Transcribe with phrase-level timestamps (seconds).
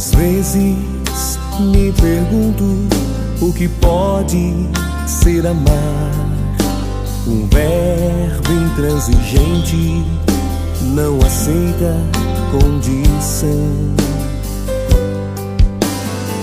[0.00, 0.78] Às vezes
[1.60, 2.64] me pergunto
[3.42, 4.66] o que pode
[5.06, 6.10] ser amar.
[7.26, 10.02] Um verbo intransigente
[10.94, 11.94] não aceita
[12.50, 13.94] condição.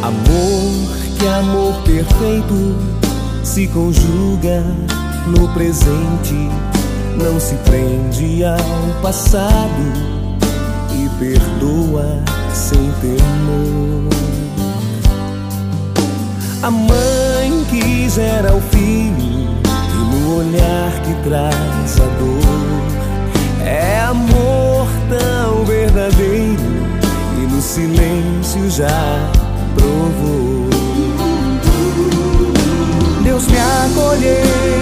[0.00, 2.74] Amor que amor perfeito
[3.44, 4.64] se conjuga
[5.26, 6.48] no presente,
[7.18, 10.11] não se prende ao passado
[11.22, 12.18] perdoa
[12.52, 14.10] sem temor.
[16.62, 19.48] A mãe que gera o filho
[19.94, 26.62] e no olhar que traz a dor é amor tão verdadeiro
[27.38, 29.30] e no silêncio já
[29.76, 30.68] provou.
[33.22, 34.81] Deus me acolheu.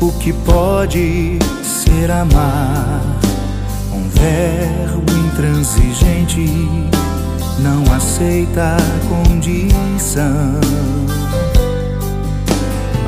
[0.00, 3.00] o que pode ser amar.
[3.92, 6.46] Um verbo intransigente
[7.58, 8.76] não aceita
[9.08, 10.60] condição.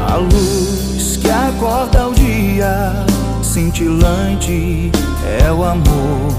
[0.08, 3.06] A luz que acorda o dia,
[3.42, 4.90] cintilante
[5.40, 6.32] é o amor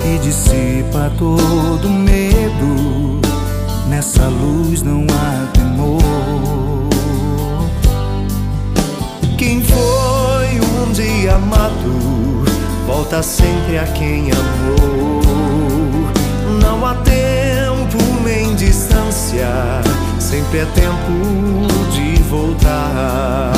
[0.00, 3.20] que dissipa todo medo.
[3.88, 4.55] Nessa luz
[13.22, 15.22] sempre a quem amou.
[16.60, 19.48] Não há tempo nem distância,
[20.18, 23.55] sempre é tempo de voltar.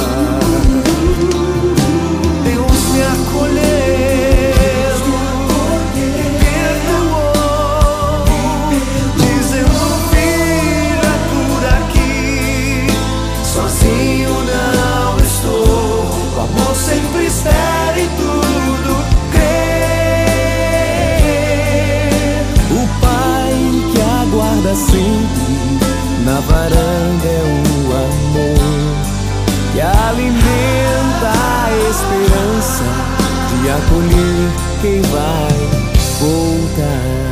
[33.71, 35.89] Acolher quem vai
[36.21, 37.29] voltar.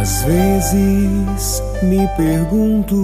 [0.00, 2.96] Às vezes me pergunto